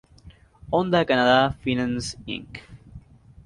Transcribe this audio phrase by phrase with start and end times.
[0.71, 2.61] Honda Canadá Finance Inc.